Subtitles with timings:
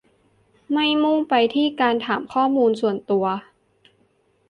[0.71, 3.25] ไม่มุ่งไปที่การถามข้อมูลส่วนตัว